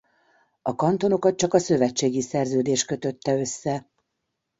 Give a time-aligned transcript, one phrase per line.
[0.61, 3.87] A kantonokat csak a Szövetségi Szerződés kötötte össze.